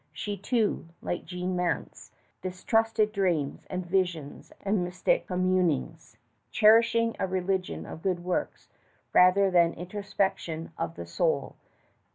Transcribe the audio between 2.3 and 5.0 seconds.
distrusted dreams and visions and